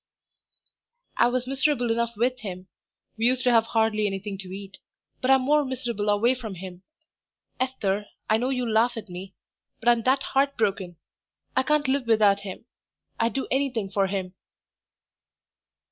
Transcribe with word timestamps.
"I 1.15 1.27
was 1.27 1.45
miserable 1.45 1.91
enough 1.91 2.17
with 2.17 2.39
him; 2.39 2.67
we 3.19 3.25
used 3.27 3.43
to 3.43 3.51
have 3.51 3.65
hardly 3.67 4.07
anything 4.07 4.39
to 4.39 4.47
eat; 4.51 4.79
but 5.21 5.29
I'm 5.29 5.41
more 5.43 5.63
miserable 5.63 6.09
away 6.09 6.33
from 6.33 6.55
him. 6.55 6.81
Esther, 7.59 8.07
I 8.27 8.37
know 8.37 8.49
you'll 8.49 8.71
laugh 8.71 8.97
at 8.97 9.09
me, 9.09 9.35
but 9.79 9.87
I'm 9.89 10.01
that 10.01 10.23
heart 10.23 10.57
broken... 10.57 10.95
I 11.55 11.61
can't 11.61 11.87
live 11.87 12.07
without 12.07 12.39
him... 12.39 12.65
I'd 13.19 13.33
do 13.33 13.45
anything 13.51 13.91
for 13.91 14.07
him." 14.07 14.33